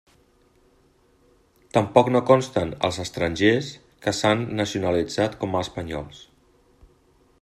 Tampoc 1.77 2.09
no 2.15 2.21
consten 2.31 2.71
els 2.89 2.99
estrangers 3.03 3.69
que 4.07 4.15
s'han 4.21 4.43
nacionalitzat 4.61 5.37
com 5.45 5.55
a 5.55 5.63
espanyols. 5.69 6.25